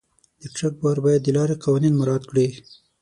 د 0.41 0.43
ټرک 0.55 0.73
بار 0.83 0.97
باید 1.05 1.21
د 1.23 1.27
لارې 1.37 1.55
قوانین 1.63 1.93
مراعت 2.01 2.23
کړي. 2.31 2.47